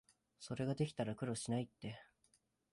[0.39, 2.01] それができたら苦労しないって